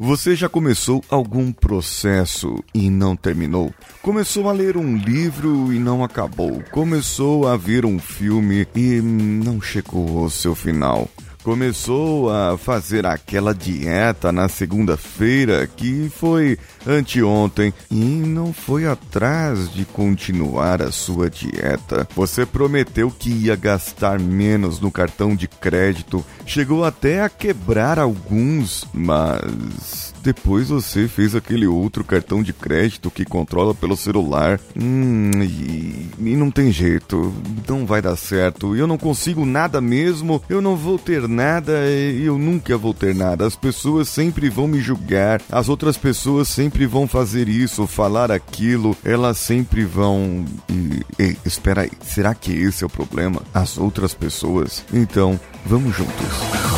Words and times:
Você 0.00 0.36
já 0.36 0.48
começou 0.48 1.02
algum 1.10 1.50
processo 1.50 2.62
e 2.72 2.88
não 2.88 3.16
terminou? 3.16 3.74
Começou 4.00 4.48
a 4.48 4.52
ler 4.52 4.76
um 4.76 4.96
livro 4.96 5.72
e 5.72 5.78
não 5.80 6.04
acabou? 6.04 6.62
Começou 6.70 7.48
a 7.48 7.56
ver 7.56 7.84
um 7.84 7.98
filme 7.98 8.64
e 8.76 9.00
não 9.02 9.60
chegou 9.60 10.22
ao 10.22 10.30
seu 10.30 10.54
final? 10.54 11.08
Começou 11.48 12.30
a 12.30 12.58
fazer 12.58 13.06
aquela 13.06 13.54
dieta 13.54 14.30
na 14.30 14.50
segunda-feira 14.50 15.66
que 15.66 16.12
foi 16.14 16.58
anteontem 16.86 17.72
e 17.90 17.94
não 17.94 18.52
foi 18.52 18.86
atrás 18.86 19.72
de 19.72 19.86
continuar 19.86 20.82
a 20.82 20.92
sua 20.92 21.30
dieta. 21.30 22.06
Você 22.14 22.44
prometeu 22.44 23.10
que 23.10 23.30
ia 23.30 23.56
gastar 23.56 24.20
menos 24.20 24.78
no 24.78 24.92
cartão 24.92 25.34
de 25.34 25.48
crédito, 25.48 26.22
chegou 26.44 26.84
até 26.84 27.22
a 27.22 27.30
quebrar 27.30 27.98
alguns, 27.98 28.86
mas 28.92 30.12
depois 30.22 30.68
você 30.68 31.08
fez 31.08 31.34
aquele 31.34 31.66
outro 31.66 32.04
cartão 32.04 32.42
de 32.42 32.52
crédito 32.52 33.10
que 33.10 33.24
controla 33.24 33.74
pelo 33.74 33.96
celular. 33.96 34.60
Hum, 34.76 35.30
e, 35.42 36.10
e 36.18 36.36
não 36.36 36.50
tem 36.50 36.70
jeito. 36.70 37.32
Não 37.68 37.86
vai 37.86 38.02
dar 38.02 38.16
certo. 38.16 38.76
Eu 38.76 38.86
não 38.86 38.98
consigo 38.98 39.44
nada 39.44 39.80
mesmo. 39.80 40.42
Eu 40.48 40.60
não 40.60 40.76
vou 40.76 40.98
ter 40.98 41.28
nada. 41.28 41.72
E 41.90 42.24
eu 42.24 42.38
nunca 42.38 42.76
vou 42.76 42.94
ter 42.94 43.14
nada. 43.14 43.46
As 43.46 43.56
pessoas 43.56 44.08
sempre 44.08 44.48
vão 44.48 44.66
me 44.66 44.80
julgar. 44.80 45.40
As 45.50 45.68
outras 45.68 45.96
pessoas 45.96 46.48
sempre 46.48 46.86
vão 46.86 47.06
fazer 47.06 47.48
isso, 47.48 47.86
falar 47.86 48.30
aquilo. 48.30 48.96
Elas 49.04 49.38
sempre 49.38 49.84
vão. 49.84 50.44
E, 50.68 51.02
e, 51.22 51.36
espera 51.44 51.82
aí. 51.82 51.90
Será 52.02 52.34
que 52.34 52.52
esse 52.52 52.84
é 52.84 52.86
o 52.86 52.90
problema? 52.90 53.42
As 53.52 53.78
outras 53.78 54.14
pessoas? 54.14 54.84
Então, 54.92 55.38
vamos 55.64 55.96
juntos. 55.96 56.77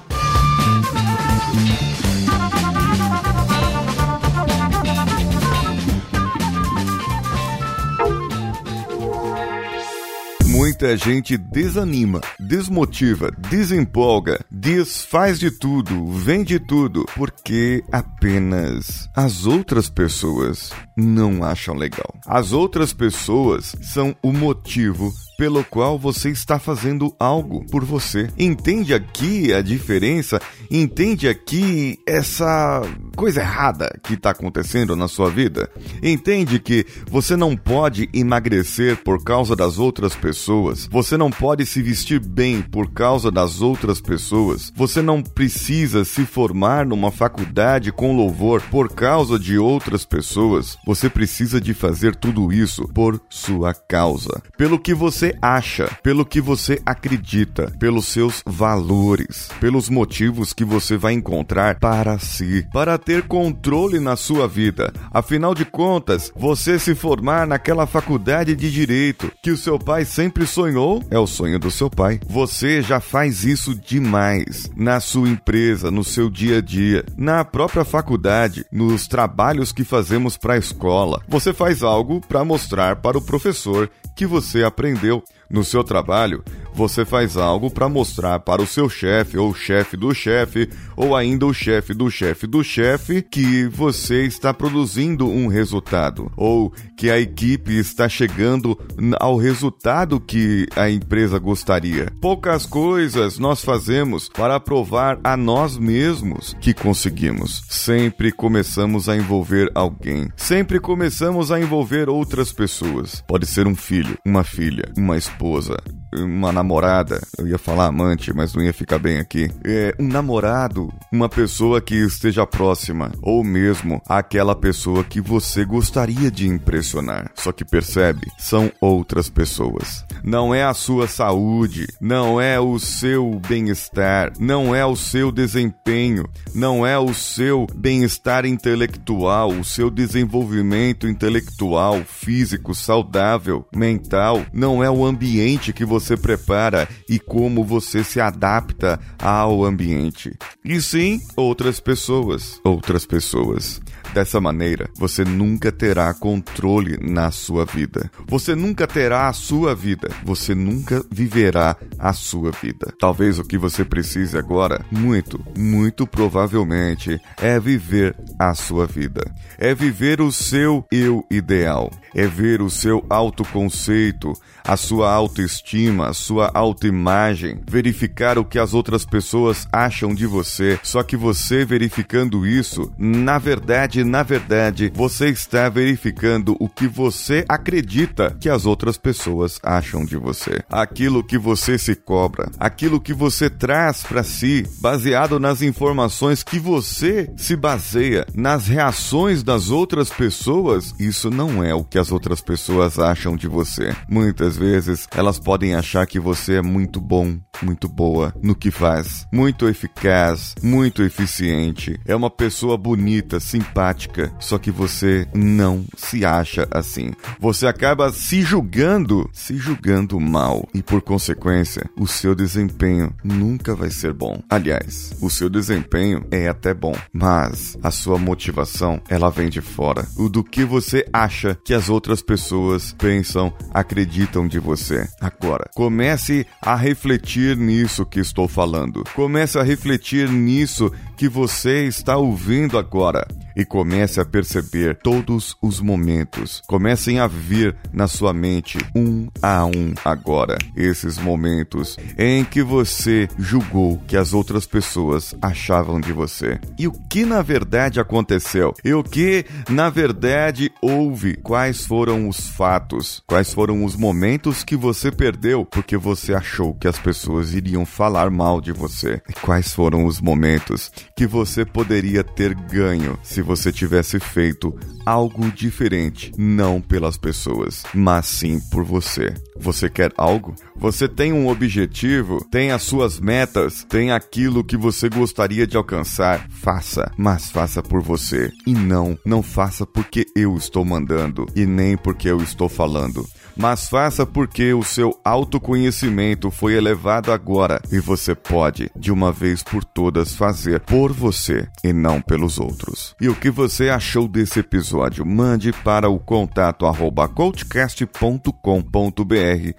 Muita 10.81 10.97
gente 10.97 11.37
desanima, 11.37 12.21
desmotiva, 12.39 13.29
desempolga, 13.29 14.43
desfaz 14.49 15.39
de 15.39 15.51
tudo, 15.51 16.07
vende 16.07 16.59
tudo, 16.59 17.05
porque 17.15 17.83
apenas 17.91 19.07
as 19.15 19.45
outras 19.45 19.91
pessoas 19.91 20.71
não 20.97 21.43
acham 21.43 21.75
legal. 21.75 22.11
As 22.25 22.51
outras 22.51 22.93
pessoas 22.93 23.75
são 23.83 24.15
o 24.23 24.33
motivo 24.33 25.13
pelo 25.37 25.63
qual 25.63 25.97
você 25.97 26.29
está 26.29 26.59
fazendo 26.59 27.15
algo 27.19 27.65
por 27.65 27.83
você. 27.83 28.29
Entende 28.37 28.93
aqui 28.93 29.53
a 29.53 29.61
diferença? 29.61 30.39
Entende 30.69 31.27
aqui 31.27 31.99
essa 32.07 32.81
coisa 33.15 33.41
errada 33.41 33.99
que 34.03 34.13
está 34.13 34.31
acontecendo 34.31 34.95
na 34.95 35.07
sua 35.07 35.29
vida? 35.29 35.69
Entende 36.01 36.59
que 36.59 36.85
você 37.09 37.35
não 37.35 37.55
pode 37.55 38.09
emagrecer 38.13 38.97
por 38.97 39.23
causa 39.23 39.55
das 39.55 39.79
outras 39.79 40.15
pessoas? 40.15 40.87
Você 40.91 41.17
não 41.17 41.31
pode 41.31 41.65
se 41.65 41.81
vestir 41.81 42.19
bem 42.19 42.61
por 42.61 42.91
causa 42.91 43.31
das 43.31 43.61
outras 43.61 43.99
pessoas? 43.99 44.71
Você 44.75 45.01
não 45.01 45.21
precisa 45.21 46.05
se 46.05 46.25
formar 46.25 46.85
numa 46.85 47.11
faculdade 47.11 47.91
com 47.91 48.15
louvor 48.15 48.61
por 48.69 48.93
causa 48.93 49.37
de 49.37 49.57
outras 49.57 50.05
pessoas? 50.05 50.77
Você 50.85 51.09
precisa 51.09 51.59
de 51.59 51.73
fazer 51.73 52.15
tudo 52.15 52.51
isso 52.51 52.87
por 52.93 53.19
sua 53.29 53.73
causa. 53.73 54.41
Pelo 54.57 54.79
que 54.79 54.93
você 54.93 55.20
acha, 55.41 55.89
pelo 56.01 56.25
que 56.25 56.41
você 56.41 56.81
acredita, 56.85 57.71
pelos 57.79 58.05
seus 58.07 58.41
valores, 58.45 59.49
pelos 59.59 59.89
motivos 59.89 60.53
que 60.53 60.65
você 60.65 60.97
vai 60.97 61.13
encontrar 61.13 61.79
para 61.79 62.17
si, 62.17 62.65
para 62.73 62.97
ter 62.97 63.23
controle 63.23 63.99
na 63.99 64.15
sua 64.15 64.47
vida. 64.47 64.91
Afinal 65.11 65.53
de 65.53 65.65
contas, 65.65 66.31
você 66.35 66.79
se 66.79 66.95
formar 66.95 67.45
naquela 67.45 67.85
faculdade 67.85 68.55
de 68.55 68.71
direito 68.71 69.31
que 69.41 69.51
o 69.51 69.57
seu 69.57 69.77
pai 69.77 70.05
sempre 70.05 70.47
sonhou 70.47 71.03
é 71.09 71.19
o 71.19 71.27
sonho 71.27 71.59
do 71.59 71.69
seu 71.69 71.89
pai. 71.89 72.19
Você 72.27 72.81
já 72.81 72.99
faz 72.99 73.43
isso 73.43 73.75
demais 73.75 74.69
na 74.75 74.99
sua 74.99 75.29
empresa, 75.29 75.91
no 75.91 76.03
seu 76.03 76.29
dia 76.29 76.57
a 76.57 76.61
dia, 76.61 77.03
na 77.17 77.43
própria 77.43 77.83
faculdade, 77.83 78.65
nos 78.71 79.07
trabalhos 79.07 79.71
que 79.71 79.83
fazemos 79.83 80.37
para 80.37 80.53
a 80.53 80.57
escola. 80.57 81.21
Você 81.27 81.53
faz 81.53 81.83
algo 81.83 82.21
para 82.21 82.45
mostrar 82.45 82.97
para 82.97 83.17
o 83.17 83.21
professor 83.21 83.89
que 84.21 84.25
você 84.27 84.63
aprendeu 84.63 85.23
no 85.49 85.63
seu 85.63 85.83
trabalho, 85.83 86.43
você 86.73 87.05
faz 87.05 87.37
algo 87.37 87.69
para 87.69 87.89
mostrar 87.89 88.39
para 88.39 88.61
o 88.61 88.67
seu 88.67 88.89
chefe 88.89 89.37
ou 89.37 89.53
chefe 89.53 89.95
do 89.97 90.13
chefe 90.13 90.69
ou 90.95 91.15
ainda 91.15 91.45
o 91.45 91.53
chefe 91.53 91.93
do 91.93 92.09
chefe 92.09 92.47
do 92.47 92.63
chefe 92.63 93.21
que 93.21 93.65
você 93.67 94.25
está 94.25 94.53
produzindo 94.53 95.27
um 95.27 95.47
resultado 95.47 96.31
ou 96.35 96.71
que 96.97 97.09
a 97.09 97.19
equipe 97.19 97.77
está 97.77 98.07
chegando 98.07 98.77
ao 99.19 99.37
resultado 99.37 100.19
que 100.19 100.67
a 100.75 100.89
empresa 100.89 101.39
gostaria. 101.39 102.11
Poucas 102.21 102.65
coisas 102.65 103.39
nós 103.39 103.63
fazemos 103.63 104.29
para 104.29 104.59
provar 104.59 105.19
a 105.23 105.35
nós 105.35 105.77
mesmos 105.77 106.55
que 106.59 106.73
conseguimos. 106.73 107.63
Sempre 107.69 108.31
começamos 108.31 109.09
a 109.09 109.15
envolver 109.15 109.71
alguém. 109.73 110.29
Sempre 110.35 110.79
começamos 110.79 111.51
a 111.51 111.59
envolver 111.59 112.09
outras 112.09 112.51
pessoas. 112.51 113.23
Pode 113.27 113.45
ser 113.45 113.67
um 113.67 113.75
filho, 113.75 114.17
uma 114.25 114.43
filha, 114.43 114.91
uma 114.97 115.17
esposa 115.17 115.77
uma 116.13 116.51
namorada, 116.51 117.21
eu 117.37 117.47
ia 117.47 117.57
falar 117.57 117.85
amante, 117.85 118.33
mas 118.33 118.53
não 118.53 118.63
ia 118.63 118.73
ficar 118.73 118.99
bem 118.99 119.19
aqui. 119.19 119.49
É 119.63 119.95
um 119.99 120.07
namorado, 120.07 120.93
uma 121.11 121.29
pessoa 121.29 121.79
que 121.79 121.95
esteja 121.95 122.45
próxima, 122.45 123.11
ou 123.21 123.43
mesmo 123.43 124.01
aquela 124.07 124.55
pessoa 124.55 125.03
que 125.03 125.21
você 125.21 125.63
gostaria 125.63 126.29
de 126.29 126.47
impressionar. 126.47 127.31
Só 127.35 127.51
que 127.51 127.63
percebe, 127.63 128.27
são 128.37 128.71
outras 128.81 129.29
pessoas. 129.29 130.05
Não 130.23 130.53
é 130.53 130.63
a 130.63 130.73
sua 130.73 131.07
saúde, 131.07 131.87
não 131.99 132.39
é 132.39 132.59
o 132.59 132.77
seu 132.77 133.39
bem-estar, 133.47 134.33
não 134.39 134.75
é 134.75 134.85
o 134.85 134.95
seu 134.95 135.31
desempenho, 135.31 136.27
não 136.53 136.85
é 136.85 136.97
o 136.97 137.13
seu 137.13 137.65
bem-estar 137.75 138.45
intelectual, 138.45 139.49
o 139.49 139.63
seu 139.63 139.89
desenvolvimento 139.89 141.07
intelectual, 141.07 142.01
físico, 142.05 142.75
saudável, 142.75 143.65
mental, 143.73 144.41
não 144.53 144.83
é 144.83 144.89
o 144.89 145.05
ambiente 145.05 145.73
que 145.73 145.85
você 145.85 146.00
prepara 146.17 146.87
e 147.09 147.19
como 147.19 147.63
você 147.63 148.03
se 148.03 148.19
adapta 148.19 148.99
ao 149.19 149.63
ambiente. 149.63 150.35
E 150.63 150.81
sim, 150.81 151.19
outras 151.35 151.79
pessoas. 151.79 152.59
Outras 152.63 153.05
pessoas. 153.05 153.81
Dessa 154.13 154.41
maneira, 154.41 154.89
você 154.97 155.23
nunca 155.23 155.71
terá 155.71 156.13
controle 156.13 156.97
na 157.01 157.31
sua 157.31 157.63
vida. 157.63 158.11
Você 158.27 158.53
nunca 158.53 158.85
terá 158.85 159.29
a 159.29 159.33
sua 159.33 159.73
vida. 159.73 160.09
Você 160.25 160.53
nunca 160.53 161.01
viverá 161.09 161.77
a 161.97 162.11
sua 162.11 162.51
vida. 162.51 162.93
Talvez 162.99 163.39
o 163.39 163.43
que 163.43 163.57
você 163.57 163.85
precise 163.85 164.37
agora, 164.37 164.85
muito, 164.91 165.39
muito 165.57 166.05
provavelmente, 166.05 167.17
é 167.37 167.57
viver 167.57 168.13
a 168.37 168.53
sua 168.53 168.85
vida. 168.85 169.33
É 169.57 169.73
viver 169.73 170.19
o 170.19 170.29
seu 170.29 170.85
eu 170.91 171.25
ideal. 171.31 171.89
É 172.13 172.27
ver 172.27 172.61
o 172.61 172.69
seu 172.69 173.05
autoconceito, 173.09 174.33
a 174.63 174.75
sua 174.75 175.09
autoestima, 175.11 175.90
a 175.99 176.13
sua 176.13 176.51
autoimagem, 176.53 177.59
verificar 177.67 178.37
o 178.37 178.45
que 178.45 178.59
as 178.59 178.73
outras 178.73 179.03
pessoas 179.03 179.67
acham 179.71 180.13
de 180.13 180.27
você. 180.27 180.79
Só 180.83 181.01
que 181.01 181.17
você 181.17 181.65
verificando 181.65 182.45
isso, 182.45 182.91
na 182.97 183.39
verdade, 183.39 184.03
na 184.03 184.21
verdade, 184.21 184.91
você 184.93 185.29
está 185.29 185.67
verificando 185.69 186.55
o 186.59 186.69
que 186.69 186.87
você 186.87 187.43
acredita 187.49 188.35
que 188.39 188.49
as 188.49 188.65
outras 188.65 188.97
pessoas 188.97 189.59
acham 189.63 190.05
de 190.05 190.17
você. 190.17 190.61
Aquilo 190.69 191.23
que 191.23 191.37
você 191.37 191.77
se 191.77 191.95
cobra, 191.95 192.51
aquilo 192.59 193.01
que 193.01 193.13
você 193.13 193.49
traz 193.49 194.03
para 194.03 194.23
si, 194.23 194.67
baseado 194.79 195.39
nas 195.39 195.61
informações 195.61 196.43
que 196.43 196.59
você 196.59 197.31
se 197.35 197.55
baseia, 197.55 198.25
nas 198.35 198.67
reações 198.67 199.41
das 199.43 199.69
outras 199.69 200.09
pessoas, 200.09 200.93
isso 200.99 201.29
não 201.29 201.63
é 201.63 201.73
o 201.73 201.83
que 201.83 201.97
as 201.97 202.11
outras 202.11 202.41
pessoas 202.41 202.99
acham 202.99 203.35
de 203.35 203.47
você. 203.47 203.95
Muitas 204.07 204.57
vezes 204.57 205.07
elas 205.15 205.39
podem 205.39 205.73
achar 205.81 206.05
que 206.05 206.19
você 206.19 206.55
é 206.55 206.61
muito 206.61 207.01
bom, 207.01 207.37
muito 207.61 207.89
boa 207.89 208.33
no 208.41 208.55
que 208.55 208.71
faz, 208.71 209.27
muito 209.33 209.67
eficaz, 209.67 210.55
muito 210.63 211.01
eficiente. 211.03 211.99
É 212.05 212.15
uma 212.15 212.29
pessoa 212.29 212.77
bonita, 212.77 213.39
simpática, 213.39 214.31
só 214.39 214.57
que 214.57 214.71
você 214.71 215.27
não 215.33 215.83
se 215.97 216.23
acha 216.23 216.67
assim. 216.71 217.11
Você 217.39 217.65
acaba 217.65 218.11
se 218.11 218.41
julgando, 218.43 219.27
se 219.33 219.57
julgando 219.57 220.19
mal 220.19 220.67
e 220.73 220.83
por 220.83 221.01
consequência, 221.01 221.89
o 221.97 222.07
seu 222.07 222.35
desempenho 222.35 223.13
nunca 223.23 223.75
vai 223.75 223.89
ser 223.89 224.13
bom. 224.13 224.39
Aliás, 224.49 225.15
o 225.19 225.29
seu 225.29 225.49
desempenho 225.49 226.23
é 226.29 226.47
até 226.47 226.73
bom, 226.73 226.95
mas 227.11 227.75
a 227.81 227.89
sua 227.89 228.19
motivação, 228.19 229.01
ela 229.09 229.31
vem 229.31 229.49
de 229.49 229.61
fora. 229.61 230.07
O 230.15 230.29
do 230.29 230.43
que 230.43 230.63
você 230.63 231.03
acha 231.11 231.57
que 231.65 231.73
as 231.73 231.89
outras 231.89 232.21
pessoas 232.21 232.93
pensam, 232.93 233.51
acreditam 233.73 234.47
de 234.47 234.59
você. 234.59 235.07
Agora, 235.19 235.70
comece 235.73 236.45
a 236.61 236.75
refletir 236.75 237.57
nisso 237.57 238.05
que 238.05 238.19
estou 238.19 238.47
falando. 238.47 239.03
Comece 239.15 239.57
a 239.57 239.63
refletir 239.63 240.29
nisso 240.29 240.91
que 241.17 241.27
você 241.27 241.85
está 241.85 242.17
ouvindo 242.17 242.77
agora 242.77 243.27
e 243.55 243.65
comece 243.65 244.19
a 244.19 244.25
perceber 244.25 244.97
todos 244.97 245.55
os 245.61 245.79
momentos. 245.79 246.61
Comecem 246.67 247.19
a 247.19 247.27
vir 247.27 247.75
na 247.91 248.07
sua 248.07 248.33
mente 248.33 248.77
um 248.95 249.27
a 249.41 249.65
um 249.65 249.93
agora 250.03 250.57
esses 250.75 251.17
momentos 251.17 251.97
em 252.17 252.43
que 252.43 252.63
você 252.63 253.27
julgou 253.37 254.01
que 254.07 254.17
as 254.17 254.33
outras 254.33 254.65
pessoas 254.65 255.35
achavam 255.41 255.99
de 255.99 256.13
você. 256.13 256.59
E 256.77 256.87
o 256.87 256.91
que 256.91 257.25
na 257.25 257.41
verdade 257.41 257.99
aconteceu? 257.99 258.73
E 258.83 258.93
o 258.93 259.03
que 259.03 259.45
na 259.69 259.89
verdade 259.89 260.71
houve? 260.81 261.35
Quais 261.37 261.85
foram 261.85 262.27
os 262.27 262.47
fatos? 262.47 263.21
Quais 263.27 263.53
foram 263.53 263.83
os 263.83 263.95
momentos 263.95 264.63
que 264.63 264.75
você 264.75 265.11
perdeu 265.11 265.65
porque 265.65 265.97
você 265.97 266.33
achou 266.33 266.73
que 266.73 266.87
as 266.87 266.97
pessoas 266.97 267.53
iriam 267.53 267.85
falar 267.85 268.29
mal 268.29 268.61
de 268.61 268.71
você? 268.71 269.21
E 269.29 269.33
quais 269.33 269.73
foram 269.73 270.05
os 270.05 270.19
momentos 270.21 270.91
que 271.15 271.27
você 271.27 271.65
poderia 271.65 272.23
ter 272.23 272.53
ganho 272.53 273.17
se 273.23 273.40
você 273.41 273.71
tivesse 273.71 274.19
feito 274.19 274.75
algo 275.05 275.51
diferente, 275.51 276.31
não 276.37 276.81
pelas 276.81 277.17
pessoas, 277.17 277.83
mas 277.93 278.25
sim 278.25 278.59
por 278.71 278.83
você. 278.83 279.33
Você 279.59 279.89
quer 279.89 280.11
algo? 280.17 280.55
Você 280.75 281.07
tem 281.07 281.31
um 281.31 281.47
objetivo? 281.47 282.43
Tem 282.51 282.71
as 282.71 282.81
suas 282.83 283.19
metas? 283.19 283.85
Tem 283.87 284.11
aquilo 284.11 284.63
que 284.63 284.75
você 284.75 285.09
gostaria 285.09 285.67
de 285.67 285.77
alcançar? 285.77 286.47
Faça, 286.49 287.11
mas 287.17 287.49
faça 287.51 287.81
por 287.83 288.01
você. 288.01 288.51
E 288.65 288.73
não, 288.73 289.17
não 289.25 289.43
faça 289.43 289.85
porque 289.85 290.25
eu 290.35 290.55
estou 290.55 290.83
mandando 290.83 291.45
e 291.55 291.65
nem 291.65 291.95
porque 291.95 292.27
eu 292.29 292.41
estou 292.41 292.67
falando 292.67 293.25
mas 293.55 293.89
faça 293.89 294.25
porque 294.25 294.73
o 294.73 294.83
seu 294.83 295.17
autoconhecimento 295.23 296.49
foi 296.49 296.73
elevado 296.73 297.31
agora 297.31 297.81
e 297.91 297.99
você 297.99 298.33
pode, 298.33 298.89
de 298.95 299.11
uma 299.11 299.31
vez 299.31 299.63
por 299.63 299.83
todas, 299.83 300.35
fazer 300.35 300.79
por 300.81 301.11
você 301.11 301.67
e 301.83 301.93
não 301.93 302.21
pelos 302.21 302.59
outros. 302.59 303.15
E 303.19 303.27
o 303.31 303.35
que 303.35 303.49
você 303.49 303.89
achou 303.89 304.27
desse 304.27 304.59
episódio? 304.59 305.25
Mande 305.25 305.71
para 305.71 306.09
o 306.09 306.19
contato 306.19 306.85
arroba 306.85 307.29
coachcast.com.br 307.29 308.51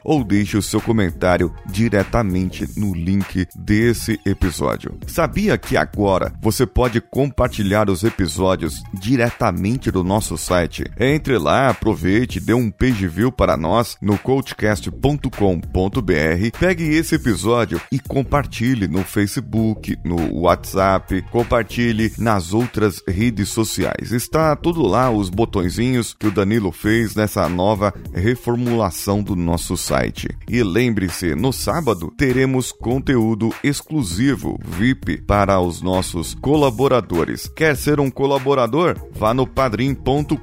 ou 0.03 0.25
deixe 0.25 0.57
o 0.57 0.63
seu 0.63 0.81
comentário 0.81 1.55
diretamente 1.67 2.67
no 2.79 2.95
link 2.95 3.47
desse 3.55 4.19
episódio. 4.25 4.97
Sabia 5.07 5.59
que 5.59 5.77
agora 5.77 6.33
você 6.41 6.65
pode 6.65 7.01
compartilhar 7.01 7.91
os 7.91 8.05
episódios 8.05 8.83
diretamente 8.95 9.91
do 9.91 10.03
nosso 10.03 10.39
site? 10.39 10.85
Entre 10.99 11.37
lá, 11.37 11.69
aproveite, 11.69 12.41
dê 12.41 12.55
um 12.55 12.71
page 12.71 13.07
view 13.07 13.31
para 13.31 13.57
nós 13.57 13.99
no 14.01 14.17
coachcast.com.br. 14.19 16.59
Pegue 16.59 16.85
esse 16.85 17.17
episódio 17.17 17.81
e 17.91 17.99
compartilhe 17.99 18.89
no 18.89 19.05
Facebook, 19.05 19.99
no 20.03 20.41
WhatsApp, 20.41 21.21
compartilhe 21.31 22.13
nas 22.17 22.55
outras 22.55 23.03
redes 23.07 23.42
sociais. 23.49 24.13
Está 24.13 24.55
tudo 24.57 24.87
lá 24.87 25.11
os 25.11 25.29
botõezinhos 25.29 26.15
que 26.19 26.27
o 26.27 26.31
Danilo 26.31 26.73
fez 26.73 27.15
nessa 27.15 27.49
nova 27.49 27.93
reformulação 28.13 29.23
do 29.23 29.37
nosso 29.37 29.77
site. 29.77 30.29
E 30.49 30.63
lembre-se, 30.63 31.35
no 31.35 31.53
sábado 31.53 32.13
teremos 32.17 32.73
conteúdo 32.73 33.55
exclusivo 33.63 34.59
VIP 34.65 35.19
para 35.23 35.61
os 35.61 35.83
nossos 35.83 36.35
colaboradores. 36.35 37.49
Quer 37.49 37.77
ser 37.77 38.01
um 38.01 38.11
colaborador? 38.11 38.97
Vá 39.13 39.35
no 39.35 39.47
padrim.com.br, 39.47 40.37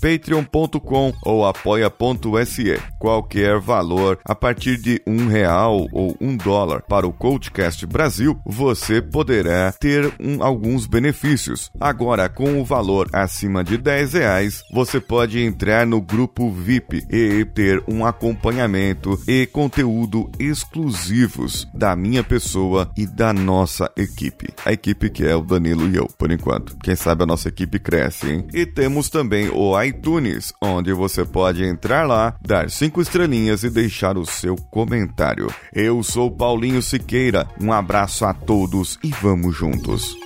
patreon.com 0.00 1.12
ou 1.24 1.46
apoia 1.46 1.86
apoia.se. 1.86 2.80
Qualquer 2.98 3.58
valor 3.60 4.18
a 4.24 4.34
partir 4.34 4.76
de 4.76 5.00
um 5.06 5.28
real 5.28 5.86
ou 5.92 6.16
um 6.20 6.36
dólar 6.36 6.82
para 6.82 7.06
o 7.06 7.12
Coachcast 7.12 7.86
Brasil, 7.86 8.38
você 8.44 9.00
poderá 9.00 9.72
ter 9.72 10.12
um, 10.20 10.42
alguns 10.42 10.86
benefícios. 10.86 11.65
Agora, 11.80 12.28
com 12.28 12.60
o 12.60 12.64
valor 12.64 13.08
acima 13.12 13.62
de 13.62 13.76
10 13.76 14.12
reais, 14.14 14.64
você 14.72 15.00
pode 15.00 15.40
entrar 15.40 15.86
no 15.86 16.00
grupo 16.00 16.50
VIP 16.50 17.06
e 17.10 17.44
ter 17.44 17.82
um 17.88 18.04
acompanhamento 18.04 19.18
e 19.26 19.46
conteúdo 19.46 20.30
exclusivos 20.38 21.66
da 21.74 21.94
minha 21.94 22.22
pessoa 22.24 22.90
e 22.96 23.06
da 23.06 23.32
nossa 23.32 23.90
equipe. 23.96 24.48
A 24.64 24.72
equipe 24.72 25.10
que 25.10 25.24
é 25.24 25.34
o 25.34 25.42
Danilo 25.42 25.88
e 25.88 25.96
eu, 25.96 26.06
por 26.18 26.30
enquanto. 26.30 26.76
Quem 26.82 26.96
sabe 26.96 27.22
a 27.22 27.26
nossa 27.26 27.48
equipe 27.48 27.78
cresce, 27.78 28.30
hein? 28.30 28.46
E 28.52 28.66
temos 28.66 29.08
também 29.08 29.48
o 29.50 29.80
iTunes, 29.82 30.52
onde 30.62 30.92
você 30.92 31.24
pode 31.24 31.64
entrar 31.64 32.06
lá, 32.06 32.34
dar 32.40 32.70
cinco 32.70 33.00
estrelinhas 33.00 33.62
e 33.62 33.70
deixar 33.70 34.16
o 34.16 34.26
seu 34.26 34.56
comentário. 34.56 35.48
Eu 35.72 36.02
sou 36.02 36.30
Paulinho 36.30 36.82
Siqueira, 36.82 37.46
um 37.60 37.72
abraço 37.72 38.24
a 38.24 38.32
todos 38.32 38.98
e 39.02 39.10
vamos 39.10 39.54
juntos. 39.56 40.25